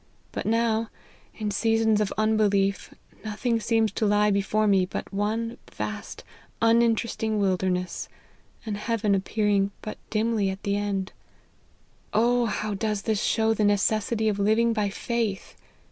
But 0.31 0.47
now, 0.47 0.89
in 1.37 1.51
seasons 1.51 2.01
of 2.01 2.11
unbelief, 2.17 2.91
nothing 3.23 3.59
seems 3.59 3.91
to 3.91 4.07
lie 4.07 4.31
before 4.31 4.65
me 4.65 4.87
but 4.87 5.13
one 5.13 5.59
vast 5.71 6.23
uninteresting 6.59 7.37
wilderness, 7.37 8.09
and 8.65 8.77
heaven 8.77 9.13
appear 9.13 9.47
ing 9.49 9.69
but 9.83 9.99
dimly 10.09 10.49
at 10.49 10.63
the 10.63 10.75
end. 10.75 11.11
Oh! 12.15 12.47
how 12.47 12.73
does 12.73 13.03
this 13.03 13.21
show 13.21 13.53
the 13.53 13.63
necessity 13.63 14.27
of 14.27 14.39
living 14.39 14.73
by 14.73 14.89
faith 14.89 15.55